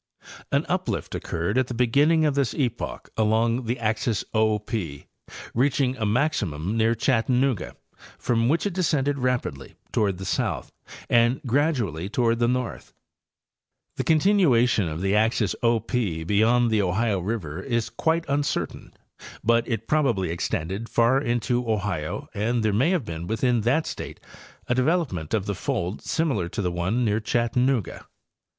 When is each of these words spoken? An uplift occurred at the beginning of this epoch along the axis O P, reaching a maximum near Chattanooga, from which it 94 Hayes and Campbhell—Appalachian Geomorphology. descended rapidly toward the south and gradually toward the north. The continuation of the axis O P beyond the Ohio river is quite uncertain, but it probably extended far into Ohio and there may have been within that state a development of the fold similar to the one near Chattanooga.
An 0.51 0.65
uplift 0.67 1.13
occurred 1.13 1.59
at 1.59 1.67
the 1.67 1.75
beginning 1.75 2.25
of 2.25 2.33
this 2.33 2.55
epoch 2.55 3.09
along 3.17 3.65
the 3.67 3.77
axis 3.77 4.23
O 4.33 4.57
P, 4.57 5.05
reaching 5.53 5.95
a 5.97 6.07
maximum 6.07 6.75
near 6.75 6.95
Chattanooga, 6.95 7.75
from 8.17 8.49
which 8.49 8.65
it 8.65 8.69
94 8.75 8.81
Hayes 8.81 8.93
and 8.95 9.05
Campbhell—Appalachian 9.05 9.23
Geomorphology. 9.23 9.35
descended 9.35 9.61
rapidly 9.61 9.75
toward 9.91 10.17
the 10.17 10.25
south 10.25 10.71
and 11.07 11.41
gradually 11.45 12.09
toward 12.09 12.39
the 12.39 12.47
north. 12.47 12.93
The 13.97 14.03
continuation 14.03 14.87
of 14.89 15.01
the 15.01 15.15
axis 15.15 15.55
O 15.61 15.79
P 15.79 16.23
beyond 16.23 16.71
the 16.71 16.81
Ohio 16.81 17.19
river 17.19 17.61
is 17.61 17.91
quite 17.91 18.25
uncertain, 18.27 18.95
but 19.43 19.67
it 19.67 19.87
probably 19.87 20.31
extended 20.31 20.89
far 20.89 21.21
into 21.21 21.69
Ohio 21.69 22.27
and 22.33 22.63
there 22.63 22.73
may 22.73 22.89
have 22.89 23.05
been 23.05 23.27
within 23.27 23.61
that 23.61 23.85
state 23.85 24.19
a 24.65 24.73
development 24.73 25.35
of 25.35 25.45
the 25.45 25.53
fold 25.53 26.01
similar 26.01 26.49
to 26.49 26.63
the 26.63 26.71
one 26.71 27.05
near 27.05 27.19
Chattanooga. 27.19 28.07